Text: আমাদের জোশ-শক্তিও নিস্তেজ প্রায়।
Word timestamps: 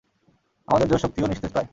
আমাদের 0.67 0.87
জোশ-শক্তিও 0.87 1.27
নিস্তেজ 1.27 1.51
প্রায়। 1.51 1.67